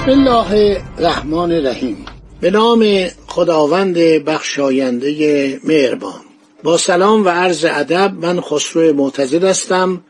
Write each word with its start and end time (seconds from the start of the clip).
بسم 0.00 0.10
الله 0.10 0.82
الرحمن 0.98 1.52
الرحیم. 1.52 2.04
به 2.40 2.50
نام 2.50 3.08
خداوند 3.26 3.98
بخشاینده 3.98 5.60
مهربان. 5.64 6.20
با 6.62 6.76
سلام 6.76 7.24
و 7.24 7.28
عرض 7.28 7.64
ادب 7.64 8.14
من 8.14 8.40
خسرو 8.40 8.92
معتزد 8.92 9.44
هستم. 9.44 10.04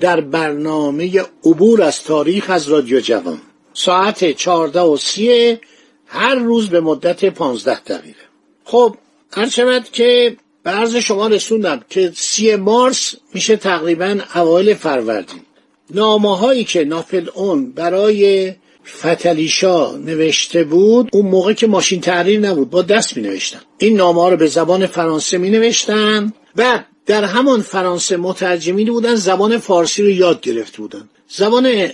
در 0.00 0.20
برنامه 0.20 1.24
عبور 1.44 1.82
از 1.82 2.02
تاریخ 2.02 2.50
از 2.50 2.68
رادیو 2.68 3.00
جوان. 3.00 3.38
ساعت 3.74 4.32
چهارده 4.32 4.80
و 4.80 4.96
سی 4.96 5.58
هر 6.06 6.34
روز 6.34 6.68
به 6.68 6.80
مدت 6.80 7.24
پانزده 7.24 7.80
دقیقه. 7.80 8.24
خب 8.64 8.96
هر 9.32 9.80
که 9.92 10.36
به 10.62 10.70
عرض 10.70 10.96
شما 10.96 11.26
رسوندم 11.26 11.80
که 11.90 12.12
سی 12.14 12.56
مارس 12.56 13.14
میشه 13.34 13.56
تقریبا 13.56 14.18
اوایل 14.34 14.74
فروردین. 14.74 15.42
نامه 15.90 16.38
هایی 16.38 16.64
که 16.64 16.84
ناپل 16.84 17.28
اون 17.34 17.72
برای 17.72 18.54
فتلیشا 18.86 19.96
نوشته 19.96 20.64
بود 20.64 21.08
اون 21.12 21.26
موقع 21.26 21.52
که 21.52 21.66
ماشین 21.66 22.00
تحریر 22.00 22.40
نبود 22.40 22.70
با 22.70 22.82
دست 22.82 23.16
می 23.16 23.22
نوشتن 23.22 23.60
این 23.78 23.96
نامه 23.96 24.30
رو 24.30 24.36
به 24.36 24.46
زبان 24.46 24.86
فرانسه 24.86 25.38
می 25.38 25.50
نوشتن 25.50 26.32
بعد 26.56 26.86
در 27.06 27.24
همان 27.24 27.62
فرانسه 27.62 28.16
مترجمین 28.16 28.90
بودن 28.92 29.14
زبان 29.14 29.58
فارسی 29.58 30.02
رو 30.02 30.10
یاد 30.10 30.40
گرفته 30.40 30.78
بودن. 30.78 31.08
زبان 31.28 31.88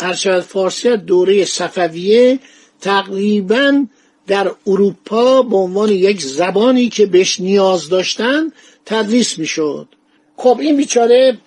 ارشد 0.00 0.40
فارسی 0.40 0.96
دوره 0.96 1.44
صفویه 1.44 2.38
تقریبا 2.80 3.86
در 4.26 4.50
اروپا 4.66 5.42
به 5.42 5.56
عنوان 5.56 5.88
یک 5.88 6.22
زبانی 6.22 6.88
که 6.88 7.06
بهش 7.06 7.40
نیاز 7.40 7.88
داشتن 7.88 8.52
تدریس 8.86 9.38
می‌شد. 9.38 9.88
خب 10.36 10.58
این 10.60 10.76
بیچاره 10.76 11.38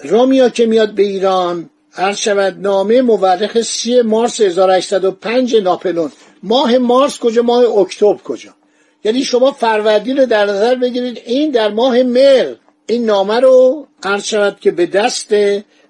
رومیا 0.00 0.48
که 0.48 0.66
میاد 0.66 0.94
به 0.94 1.02
ایران 1.02 1.70
عرض 1.96 2.18
شود 2.18 2.56
نامه 2.58 3.02
مورخ 3.02 3.60
سی 3.60 4.02
مارس 4.02 4.40
1805 4.40 5.56
ناپلون. 5.56 6.12
ماه 6.42 6.78
مارس 6.78 7.18
کجا؟ 7.18 7.42
ماه 7.42 7.78
اکتبر 7.78 8.16
کجا؟ 8.24 8.54
یعنی 9.04 9.24
شما 9.24 9.52
فروردین 9.52 10.16
رو 10.16 10.26
در 10.26 10.46
نظر 10.46 10.74
بگیرید. 10.74 11.22
این 11.26 11.50
در 11.50 11.68
ماه 11.68 12.02
مر 12.02 12.54
این 12.86 13.04
نامه 13.04 13.40
رو 13.40 13.86
عرض 14.02 14.24
شود 14.24 14.60
که 14.60 14.70
به 14.70 14.86
دست 14.86 15.34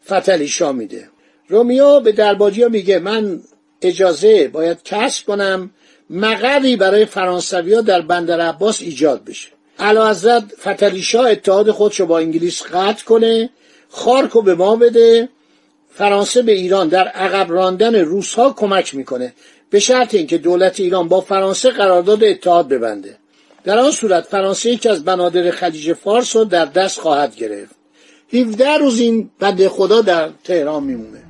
فتلیشا 0.06 0.72
میده. 0.72 1.08
رومیو 1.48 2.00
به 2.00 2.12
درباجیا 2.12 2.68
میگه 2.68 2.98
من 2.98 3.40
اجازه 3.82 4.48
باید 4.48 4.82
کسب 4.82 5.26
کنم 5.26 5.70
مقری 6.10 6.76
برای 6.76 7.04
فرانسویا 7.04 7.80
در 7.80 8.00
بندر 8.00 8.40
عباس 8.40 8.80
ایجاد 8.80 9.24
بشه. 9.24 9.48
علا 9.78 10.10
حضرت 10.10 10.44
فتلیشا 10.60 11.24
اتحاد 11.24 11.70
خودشو 11.70 12.06
با 12.06 12.18
انگلیس 12.18 12.62
قطع 12.62 13.04
کنه 13.04 13.50
خارکو 13.88 14.42
به 14.42 14.54
ما 14.54 14.76
بده 14.76 15.28
فرانسه 15.98 16.42
به 16.42 16.52
ایران 16.52 16.88
در 16.88 17.08
عقب 17.08 17.52
راندن 17.52 17.94
روس 17.94 18.34
ها 18.34 18.52
کمک 18.52 18.94
می‌کنه. 18.94 19.32
به 19.70 19.78
شرط 19.78 20.14
اینکه 20.14 20.38
دولت 20.38 20.80
ایران 20.80 21.08
با 21.08 21.20
فرانسه 21.20 21.70
قرارداد 21.70 22.24
اتحاد 22.24 22.68
ببنده. 22.68 23.16
در 23.64 23.78
آن 23.78 23.90
صورت 23.90 24.24
فرانسه 24.24 24.70
یکی 24.70 24.88
از 24.88 25.04
بنادر 25.04 25.50
خلیج 25.50 25.92
فارس 25.92 26.36
رو 26.36 26.44
در 26.44 26.64
دست 26.64 27.00
خواهد 27.00 27.36
گرفت. 27.36 27.74
17 28.32 28.76
روز 28.76 29.00
این 29.00 29.30
بنده 29.38 29.68
خدا 29.68 30.00
در 30.00 30.28
تهران 30.44 30.84
میمونه. 30.84 31.22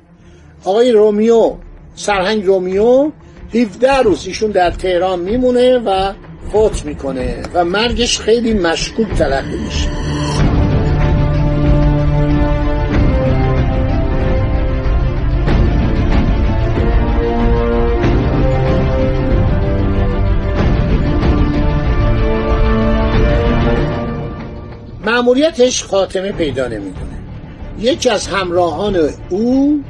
آقای 0.63 0.91
رومیو 0.91 1.55
سرهنگ 1.95 2.45
رومیو 2.45 3.11
17 3.53 3.97
روز 3.97 4.27
ایشون 4.27 4.51
در 4.51 4.71
تهران 4.71 5.19
میمونه 5.19 5.77
و 5.77 6.13
فوت 6.51 6.85
می‌کنه 6.85 7.43
و 7.53 7.65
مرگش 7.65 8.19
خیلی 8.19 8.53
مشکوک 8.53 9.07
تلقی 9.17 9.57
میشه. 9.57 9.89
معمولیتش 25.17 25.83
خاتمه 25.83 26.31
پیدا 26.31 26.67
نمی‌کنه. 26.67 27.19
یکی 27.79 28.09
از 28.09 28.27
همراهان 28.27 29.09
او 29.29 29.83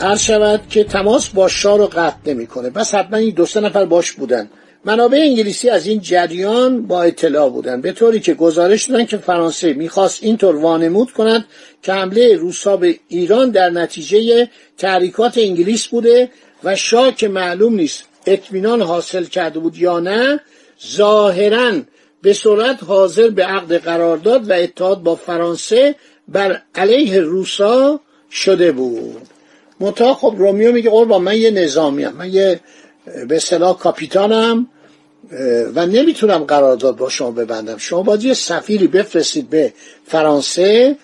عرض 0.00 0.20
شود 0.20 0.60
که 0.70 0.84
تماس 0.84 1.28
با 1.28 1.48
شاه 1.48 1.78
رو 1.78 1.86
قطع 1.86 2.16
نمی‌کنه. 2.26 2.70
بس 2.70 2.94
حتما 2.94 3.16
این 3.16 3.30
دو 3.30 3.42
نفر 3.42 3.84
باش 3.84 4.12
بودن. 4.12 4.50
منابع 4.84 5.18
انگلیسی 5.18 5.68
از 5.68 5.86
این 5.86 6.00
جریان 6.00 6.86
با 6.86 7.02
اطلاع 7.02 7.50
بودن. 7.50 7.80
به 7.80 7.92
طوری 7.92 8.20
که 8.20 8.34
گزارش 8.34 8.84
دادن 8.84 9.04
که 9.04 9.16
فرانسه 9.16 9.72
می‌خواست 9.72 10.22
اینطور 10.22 10.56
وانمود 10.56 11.12
کند 11.12 11.44
که 11.82 11.92
حمله 11.92 12.36
روسا 12.36 12.76
به 12.76 12.98
ایران 13.08 13.50
در 13.50 13.70
نتیجه 13.70 14.48
تحریکات 14.78 15.38
انگلیس 15.38 15.86
بوده 15.86 16.30
و 16.64 16.76
شاه 16.76 17.14
که 17.14 17.28
معلوم 17.28 17.74
نیست 17.74 18.04
اطمینان 18.26 18.82
حاصل 18.82 19.24
کرده 19.24 19.58
بود 19.58 19.78
یا 19.78 20.00
نه 20.00 20.40
ظاهرا 20.96 21.72
به 22.22 22.32
صورت 22.32 22.82
حاضر 22.82 23.28
به 23.28 23.44
عقد 23.44 23.76
قرارداد 23.76 24.50
و 24.50 24.52
اتحاد 24.52 25.02
با 25.02 25.14
فرانسه 25.14 25.94
بر 26.28 26.62
علیه 26.74 27.20
روسا 27.20 28.00
شده 28.30 28.72
بود. 28.72 29.28
منتها 29.80 30.14
خب 30.14 30.34
رومیو 30.38 30.72
میگه 30.72 30.90
قربان 30.90 31.22
من 31.22 31.36
یه 31.36 31.50
نظامیم 31.50 32.08
من 32.08 32.32
یه 32.32 32.60
به 33.28 33.36
اصطلاح 33.36 33.78
کاپیتانم 33.78 34.68
و 35.74 35.86
نمی‌تونم 35.86 36.44
قرارداد 36.44 36.96
با 36.96 37.08
شما 37.08 37.30
ببندم. 37.30 37.76
شما 37.78 38.02
باید 38.02 38.24
یه 38.24 38.34
سفیری 38.34 38.86
بفرستید 38.86 39.50
به 39.50 39.72
فرانسه. 40.06 40.96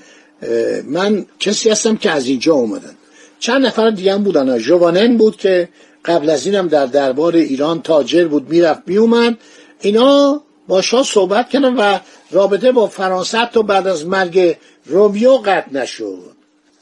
من 0.84 1.26
کسی 1.40 1.70
هستم 1.70 1.96
که 1.96 2.10
از 2.10 2.26
اینجا 2.26 2.54
اومدن. 2.54 2.94
چند 3.40 3.66
نفر 3.66 3.90
دیگه 3.90 4.12
هم 4.12 4.22
بودن. 4.22 4.58
جوانن 4.58 5.16
بود 5.16 5.36
که 5.36 5.68
قبل 6.04 6.30
از 6.30 6.46
اینم 6.46 6.68
در 6.68 6.86
دربار 6.86 7.36
ایران 7.36 7.82
تاجر 7.82 8.24
بود 8.24 8.48
می‌رفت 8.50 8.82
میومد. 8.86 9.38
اینا 9.80 10.42
با 10.68 10.82
شاه 10.82 11.02
صحبت 11.02 11.48
کردن 11.48 11.74
و 11.74 11.98
رابطه 12.30 12.72
با 12.72 12.86
فرانسه 12.86 13.38
حتی 13.38 13.62
بعد 13.62 13.86
از 13.86 14.06
مرگ 14.06 14.56
رومیو 14.86 15.36
قطع 15.36 15.72
نشد. 15.72 16.36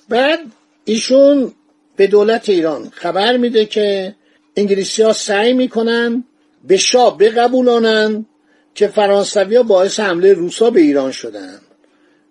بعد 0.08 0.38
ایشون 0.84 1.52
به 1.96 2.06
دولت 2.06 2.48
ایران 2.48 2.91
خبر 2.91 3.36
میده 3.36 3.66
که 3.66 4.14
انگلیسی 4.56 5.02
ها 5.02 5.12
سعی 5.12 5.52
می‌کنن 5.52 6.25
به 6.64 6.76
شاه 6.76 7.19
بقبولانن 7.19 8.26
که 8.75 8.88
فرانسوی 8.88 9.56
ها 9.56 9.62
باعث 9.62 10.00
حمله 10.00 10.32
روسا 10.32 10.70
به 10.70 10.80
ایران 10.80 11.12
شدن. 11.12 11.60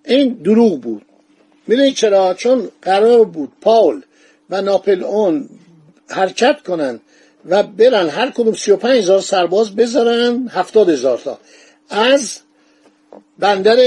این 0.05 0.33
دروغ 0.33 0.81
بود. 0.81 1.05
می‌دونید 1.67 1.95
چرا؟ 1.95 2.33
چون 2.33 2.69
قرار 2.81 3.25
بود 3.25 3.51
پاول 3.61 4.01
و 4.49 4.61
ناپل 4.61 5.03
اون 5.03 5.49
حرکت 6.09 6.61
کنن 6.61 6.99
و 7.49 7.63
برن 7.63 8.09
هر 8.09 8.29
کدوم 8.29 8.53
سی 8.53 8.71
و 8.71 8.75
پنج 8.75 8.97
هزار 8.97 9.21
سرباز 9.21 9.75
بذارن 9.75 10.47
هفتاد 10.47 10.89
هزار 10.89 11.17
تا. 11.17 11.39
از 11.89 12.39
بندر 13.39 13.77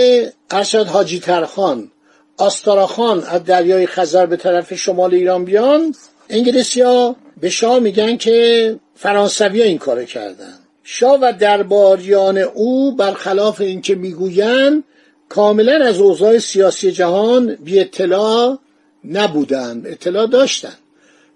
ارشد 0.51 0.87
حاجی 0.87 1.21
ترخان 1.21 1.91
آستاراخان 2.37 3.23
از 3.23 3.45
دریای 3.45 3.87
خزر 3.87 4.27
به 4.27 4.37
طرف 4.37 4.75
شمال 4.75 5.15
ایران 5.15 5.45
بیان. 5.45 5.95
انگلیسی 6.29 6.81
ها 6.81 7.17
به 7.41 7.51
شاه 7.51 7.79
میگن 7.79 8.17
که 8.17 8.77
فرانسوی 8.95 9.61
ها 9.61 9.67
این 9.67 9.79
کار 9.79 10.05
کردن. 10.05 10.55
شاه 10.85 11.19
و 11.21 11.33
درباریان 11.39 12.39
او 12.39 12.97
برخلاف 12.97 13.61
اینکه 13.61 13.95
می‌گویند 13.95 14.85
کاملا 15.29 15.85
از 15.85 16.01
اوضاع 16.01 16.39
سیاسی 16.39 16.93
جهان 16.93 17.55
بی 17.55 17.81
اطلاع 17.81 18.59
نبودن 19.05 19.83
اطلاع 19.87 20.27
داشتن. 20.27 20.75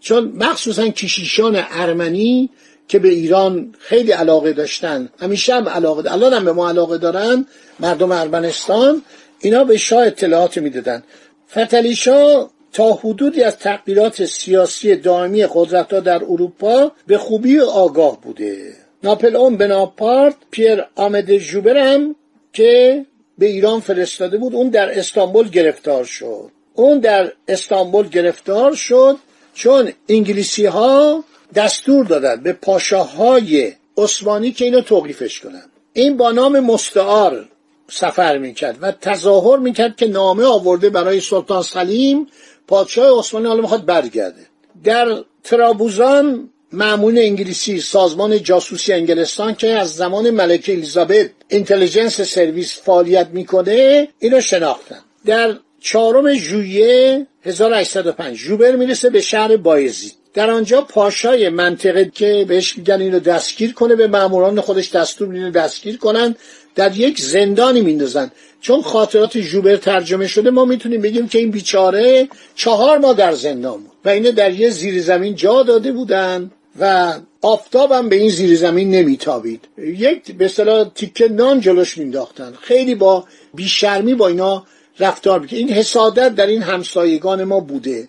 چون 0.03 0.33
مخصوصا 0.37 0.89
کشیشان 0.89 1.65
ارمنی 1.71 2.51
که 2.89 2.99
به 2.99 3.09
ایران 3.09 3.75
خیلی 3.79 4.13
علاقه 4.13 4.53
داشتن 4.53 5.09
همیشه 5.21 5.55
هم 5.55 5.69
علاقه. 5.69 6.13
الان 6.13 6.33
هم 6.33 6.45
به 6.45 6.53
ما 6.53 6.69
علاقه 6.69 6.99
دارن 6.99 7.47
مردم 7.81 8.13
ارمنستان 8.13 9.03
اینا 9.41 9.65
به 9.65 9.77
شاه 9.77 10.07
اطلاعات 10.07 10.59
می‌دادن 10.59 11.03
فتلی 11.51 11.97
شاه 11.97 12.51
تا 12.73 12.93
حدودی 12.93 13.43
از 13.43 13.59
تغییرات 13.59 14.25
سیاسی 14.25 14.97
دائمی 14.97 15.47
قدرتها 15.55 16.01
در 16.01 16.25
اروپا 16.25 16.93
به 17.07 17.19
خوبی 17.19 17.61
آگاه 17.61 18.21
بوده 18.21 18.73
ناپل 19.05 19.37
اون 19.37 19.57
بناپارت 19.57 20.37
پیر 20.51 20.85
آمد 20.95 21.37
جوبرم 21.37 22.15
که 22.53 23.05
به 23.39 23.47
ایران 23.47 23.81
فرستاده 23.81 24.39
بود 24.39 24.55
اون 24.55 24.69
در 24.69 24.99
استانبول 24.99 25.49
گرفتار 25.49 26.05
شد 26.05 26.51
اون 26.75 26.99
در 26.99 27.33
استانبول 27.49 28.09
گرفتار 28.09 28.75
شد 28.75 29.17
چون 29.55 29.93
انگلیسی 30.09 30.67
ها 30.67 31.25
دستور 31.55 32.05
دادن 32.05 32.43
به 32.43 32.53
پاشاهای 32.53 33.73
عثمانی 33.97 34.53
که 34.53 34.65
اینو 34.65 34.81
توقیفش 34.81 35.41
کنن. 35.41 35.63
این 35.93 36.17
با 36.17 36.31
نام 36.33 36.61
مستعار 36.61 37.49
سفر 37.91 38.39
می‌کرد 38.39 38.79
و 38.81 38.93
تظاهر 38.93 39.59
می‌کرد 39.59 39.97
که 39.97 40.07
نامه 40.07 40.45
آورده 40.45 40.91
برای 40.91 41.21
سلطان 41.21 41.63
سلیم 41.63 42.27
پادشاه 42.67 43.19
عثمانی 43.19 43.47
حالا 43.47 43.61
می‌خواد 43.61 43.85
برگرده. 43.85 44.47
در 44.85 45.25
ترابوزان 45.45 46.51
معمول 46.73 47.19
انگلیسی 47.19 47.81
سازمان 47.81 48.43
جاسوسی 48.43 48.93
انگلستان 48.93 49.55
که 49.55 49.69
از 49.69 49.95
زمان 49.95 50.31
ملکه 50.31 50.73
الیزابت 50.73 51.31
اینتلیجنس 51.49 52.21
سرویس 52.21 52.81
فعالیت 52.81 53.29
می‌کنه 53.33 54.09
اینو 54.19 54.41
شناختن. 54.41 55.01
در 55.27 55.57
چهارم 55.81 56.35
ژوئیه 56.35 57.27
1805 57.45 58.39
جوبر 58.39 58.77
می‌رسه 58.77 59.11
به 59.11 59.21
شهر 59.21 59.57
بایزید. 59.57 60.13
در 60.35 60.51
آنجا 60.51 60.81
پاشای 60.81 61.49
منطقه 61.49 62.11
که 62.15 62.45
بهش 62.49 62.79
میگن 62.79 63.01
اینو 63.01 63.21
دستگیر 63.21 63.73
کنه 63.73 63.97
به 63.97 64.07
ماموران 64.07 64.61
خودش 64.61 64.91
دستور 64.91 65.35
اینو 65.35 65.51
دستگیر 65.51 65.97
کنن. 65.97 66.37
در 66.75 66.97
یک 66.97 67.21
زندانی 67.21 67.81
میندازن. 67.81 68.31
چون 68.61 68.83
خاطرات 68.83 69.39
جوبر 69.39 69.77
ترجمه 69.77 70.27
شده 70.27 70.51
ما 70.51 70.65
می‌تونیم 70.65 71.01
بگیم 71.03 71.29
که 71.29 71.39
این 71.39 71.51
بیچاره 71.51 72.29
چهار 72.55 72.99
ماه 72.99 73.15
در 73.15 73.33
زندان 73.33 73.81
بود 73.81 73.93
و 74.05 74.09
اینو 74.09 74.33
در 74.33 74.53
یه 74.53 74.71
زیر 74.71 75.03
زمین 75.03 75.35
جا 75.35 75.63
داده 75.63 75.93
بودن 75.93 76.51
و 76.81 77.15
آفتابم 77.43 78.09
به 78.09 78.17
این 78.17 78.31
زیر 78.31 78.57
زمین 78.57 78.91
نمیتابید. 78.91 79.69
یک 79.79 80.37
به 80.37 80.45
اصطلاح 80.45 80.91
تیکه 80.95 81.29
نان 81.29 81.61
جلوش 81.61 81.99
مینداختن 81.99 82.53
خیلی 82.61 82.95
با 82.95 83.25
بیشرمی 83.55 84.15
با 84.15 84.29
اینا 84.29 84.67
رفتار 84.99 85.41
می‌کنه 85.41 85.59
این 85.59 85.71
حسادت 85.71 86.35
در 86.35 86.47
این 86.47 86.63
همسایگان 86.63 87.45
ما 87.45 87.61
بوده. 87.61 88.09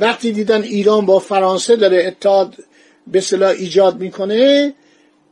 وقتی 0.00 0.32
دیدن 0.32 0.62
ایران 0.62 1.06
با 1.06 1.18
فرانسه 1.18 1.76
داره 1.76 2.04
اتحاد 2.06 2.54
به 3.06 3.18
اصطلاح 3.18 3.50
ایجاد 3.50 4.00
می‌کنه 4.00 4.74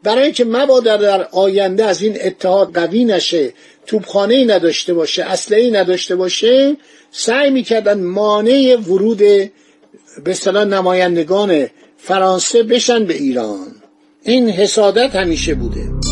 برای 0.02 0.24
اینکه 0.24 0.44
مبادا 0.44 0.96
در 0.96 1.28
آینده 1.32 1.84
از 1.84 2.02
این 2.02 2.18
اتحاد 2.20 2.74
قوی 2.74 3.04
نشه 3.04 3.52
توپخانه 3.86 4.34
ای 4.34 4.44
نداشته 4.44 4.94
باشه 4.94 5.26
ای 5.50 5.70
نداشته 5.70 6.16
باشه 6.16 6.76
سعی 7.10 7.50
می‌کردن 7.50 8.00
مانع 8.00 8.76
ورود 8.76 9.18
به 9.18 10.30
اصطلاح 10.30 10.64
نمایندگان 10.64 11.66
فرانسه 11.98 12.62
بشن 12.62 13.04
به 13.04 13.14
ایران. 13.14 13.66
این 14.22 14.50
حسادت 14.50 15.16
همیشه 15.16 15.54
بوده. 15.54 16.05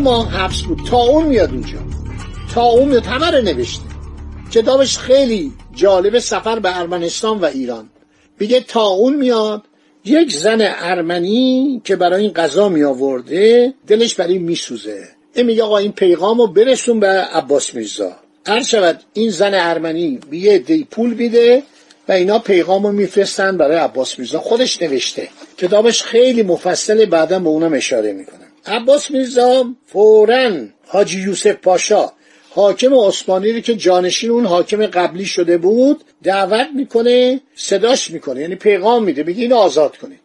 ماه 0.00 0.30
حبس 0.30 0.62
بود. 0.62 0.78
تا 0.90 0.96
اون 0.96 1.26
میاد 1.26 1.50
اونجا. 1.50 1.78
تا 2.54 2.62
اون 2.62 2.88
میاد. 2.88 3.06
همه 3.06 3.30
رو 3.30 3.42
نوشته. 3.42 3.84
کتابش 4.52 4.98
خیلی 4.98 5.52
جالب 5.74 6.18
سفر 6.18 6.58
به 6.58 6.78
ارمنستان 6.78 7.38
و 7.38 7.44
ایران. 7.44 7.90
میگه 8.40 8.60
تا 8.60 8.86
اون 8.86 9.16
میاد 9.16 9.62
یک 10.04 10.32
زن 10.32 10.58
ارمنی 10.60 11.80
که 11.84 11.96
برای 11.96 12.22
این 12.22 12.32
غذا 12.32 12.68
می 12.68 12.84
آورده 12.84 13.74
دلش 13.86 14.14
برای 14.14 14.32
این 14.32 14.42
میسوزه. 14.42 15.08
این 15.34 15.46
میگه 15.46 15.62
آقا 15.62 15.78
این 15.78 15.92
پیغام 15.92 16.38
رو 16.38 16.46
برسون 16.46 17.00
به 17.00 17.06
عباس 17.06 17.74
میرزا. 17.74 18.12
هر 18.46 18.62
شود 18.62 19.00
این 19.12 19.30
زن 19.30 19.54
ارمنی 19.54 20.18
یه 20.32 20.58
دی 20.58 20.86
پول 20.90 21.14
بیده 21.14 21.62
و 22.08 22.12
اینا 22.12 22.38
پیغام 22.38 22.86
رو 22.86 22.92
میفرستن 22.92 23.56
برای 23.56 23.76
عباس 23.76 24.18
میرزا. 24.18 24.40
خودش 24.40 24.82
نوشته. 24.82 25.28
کتابش 25.58 26.02
خیلی 26.02 26.42
مفصل 26.42 27.04
بعدا 27.04 27.38
به 27.38 27.48
اونم 27.48 27.72
اشاره 27.74 28.12
می‌کنه. 28.12 28.49
عباس 28.66 29.10
میرزا 29.10 29.74
فورا 29.86 30.50
حاجی 30.86 31.20
یوسف 31.20 31.52
پاشا 31.52 32.12
حاکم 32.50 32.94
عثمانی 32.94 33.52
رو 33.52 33.60
که 33.60 33.74
جانشین 33.74 34.30
اون 34.30 34.46
حاکم 34.46 34.86
قبلی 34.86 35.24
شده 35.24 35.58
بود 35.58 36.04
دعوت 36.22 36.68
می‌کنه 36.74 37.40
صداش 37.54 38.10
می‌کنه 38.10 38.40
یعنی 38.40 38.54
پیغام 38.54 39.04
میده 39.04 39.22
میگه 39.22 39.42
اینو 39.42 39.56
آزاد 39.56 39.96
کنید. 39.96 40.20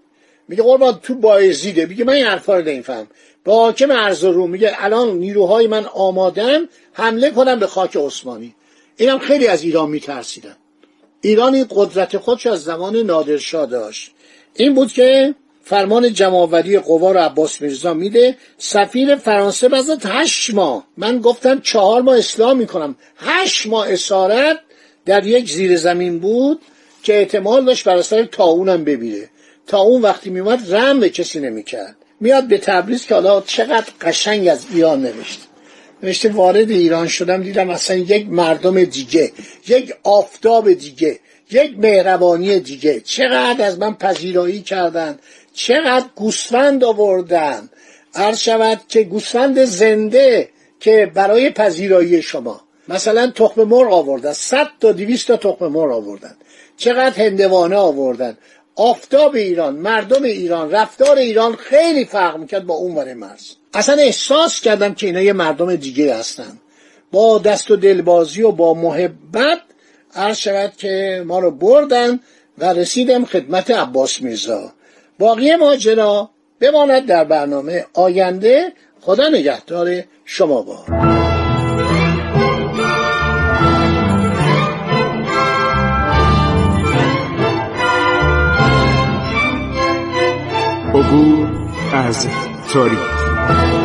میگه 0.48 0.64
قربان 0.64 1.00
تو 1.04 1.16
بایزیده. 1.16 1.86
میگه 1.86 2.04
من 2.04 2.14
این 2.14 2.26
حرفا 2.26 2.58
رو 2.58 2.66
نمیفهم 2.66 3.08
به 3.44 3.54
حاکم 3.54 3.92
ارز 3.92 4.24
رو 4.24 4.48
میگه 4.48 4.72
الان 4.78 5.18
نیروهای 5.18 5.68
من 5.68 5.86
آمادن 5.86 6.70
حمله 6.94 7.32
کنم 7.32 7.60
به 7.60 7.68
خاک 7.68 7.98
عثمانی. 7.98 8.56
اینم 8.98 9.20
خیلی 9.20 9.48
از 9.48 9.64
ایران 9.64 9.90
میترسیدن. 9.90 10.56
ایران 11.22 11.56
این 11.56 11.66
قدرت 11.70 12.18
خودش 12.18 12.48
از 12.48 12.64
زمان 12.64 12.96
نادرشاه 12.96 13.66
داشت. 13.66 14.12
این 14.54 14.74
بود 14.74 14.92
که 14.92 15.36
فرمان 15.68 16.14
جمعآوری 16.14 16.80
قوا 16.80 17.12
رو 17.12 17.20
عباس 17.20 17.62
میرزا 17.62 17.94
میده. 17.94 18.36
سفیر 18.58 19.16
فرانسه 19.16 19.70
بعد 19.70 20.06
هشت 20.06 20.54
ماه. 20.54 20.88
من 20.98 21.20
گفتم 21.20 21.60
چهار 21.60 22.02
ماه 22.02 22.18
اسلام 22.18 22.58
می‌کنم. 22.58 22.96
هشت 23.18 23.68
ماه 23.68 23.92
اسارت 23.94 24.60
در 25.06 25.26
یک 25.26 25.52
زیر 25.52 25.78
زمین 25.78 26.20
بود 26.20 26.62
که 27.04 27.20
احتمال 27.20 27.66
داشت 27.66 27.84
بر 27.84 27.96
اثر 27.96 28.24
تاونم 28.24 28.84
ببیره 28.84 29.30
تا 29.68 29.80
اون 29.80 30.02
وقتی 30.02 30.30
میومد 30.30 30.76
رم 30.76 31.00
به 31.00 31.10
کسی 31.10 31.40
نمی‌کرد. 31.40 31.96
میاد 32.20 32.48
به 32.48 32.58
تبریز 32.58 33.06
که 33.06 33.14
حالا 33.14 33.42
چقدر 33.42 33.88
قشنگ 34.02 34.48
از 34.48 34.66
ایران 34.74 35.02
نوشت. 35.02 35.40
نوشته 36.04 36.30
وارد 36.30 36.72
ایران 36.72 37.08
شدم 37.08 37.44
دیدم 37.44 37.70
اصلا 37.70 37.96
یک 37.96 38.30
مردم 38.30 38.84
دیگه 38.84 39.32
یک 39.68 39.94
آفتاب 40.04 40.74
دیگه. 40.74 41.20
یک 41.52 41.80
مهربانی 41.80 42.60
دیگه. 42.60 43.00
چقدر 43.00 43.66
از 43.66 43.80
من 43.80 43.94
پذیرایی 43.94 44.62
کردن 44.62 45.20
چقدر 45.54 46.06
گوسفند 46.16 46.84
آوردن 46.84 47.70
عرض 48.16 48.40
شود 48.40 48.82
که 48.88 49.04
گوسفند 49.04 49.66
زنده 49.66 50.50
که 50.80 51.12
برای 51.14 51.50
پذیرایی 51.50 52.22
شما. 52.22 52.62
مثلا 52.88 53.32
تخم 53.32 53.64
مرغ 53.64 53.94
آوردن. 53.94 54.34
صد 54.34 54.68
تا 54.80 54.92
دویست 54.92 55.28
تا 55.28 55.38
تخم 55.38 55.68
مرغ 55.68 55.92
آوردن. 55.92 56.36
چقدر 56.78 57.26
هندوانه 57.26 57.76
آوردن. 57.76 58.38
آفتاب 58.76 59.36
ایران 59.36 59.76
مردم 59.76 60.24
ایران 60.24 60.72
رفتار 60.72 61.18
ایران 61.18 61.56
خیلی 61.56 62.06
فرق 62.06 62.38
می‌کرد 62.38 62.66
با 62.66 62.74
اون 62.74 62.96
ور 62.96 63.14
مرز. 63.14 63.52
اصلا 63.74 63.96
احساس 63.96 64.62
کردم 64.62 64.94
که 64.94 65.08
اینا 65.08 65.22
یه 65.22 65.34
مردم 65.34 65.76
دیگه 65.76 66.16
هستن. 66.16 66.60
با 67.12 67.38
دست 67.38 67.72
و 67.72 67.76
دلبازی 67.76 68.42
و 68.42 68.52
با 68.52 68.74
محبت 68.74 69.60
عرض 70.16 70.38
شود 70.38 70.74
که 70.78 71.24
ما 71.28 71.40
رو 71.40 71.52
بردن 71.52 72.20
و 72.58 72.66
رسیدم 72.74 73.26
خدمت 73.26 73.72
عباس 73.72 74.22
میرزا. 74.22 74.72
باقی 75.20 75.56
ماجرا 75.56 76.30
بماند 76.60 77.06
در 77.06 77.24
برنامه 77.24 77.86
آینده. 77.94 78.74
خدا 79.02 79.30
نگهدار 79.30 80.04
شما 80.26 80.62
با. 80.62 80.86
عبور 90.94 91.48
از 91.94 92.28
تاریخ. 92.74 93.85